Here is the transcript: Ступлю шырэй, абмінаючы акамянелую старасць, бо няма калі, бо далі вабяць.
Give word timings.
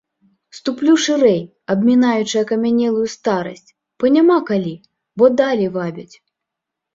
Ступлю 0.59 0.93
шырэй, 1.05 1.41
абмінаючы 1.73 2.37
акамянелую 2.45 3.03
старасць, 3.17 3.69
бо 4.01 4.05
няма 4.17 4.39
калі, 4.49 4.73
бо 5.17 5.31
далі 5.43 5.65
вабяць. 5.79 6.11